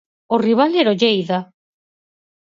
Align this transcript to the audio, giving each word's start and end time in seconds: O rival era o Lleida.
O 0.35 0.37
rival 0.47 0.71
era 0.81 0.93
o 0.93 0.97
Lleida. 1.01 1.39